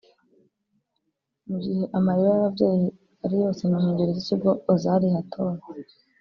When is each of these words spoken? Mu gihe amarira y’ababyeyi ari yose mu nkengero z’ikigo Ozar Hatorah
Mu 1.47 1.57
gihe 1.63 1.83
amarira 1.97 2.29
y’ababyeyi 2.33 2.87
ari 3.23 3.35
yose 3.43 3.61
mu 3.69 3.75
nkengero 3.81 4.11
z’ikigo 4.17 4.51
Ozar 4.71 5.01
Hatorah 5.15 5.63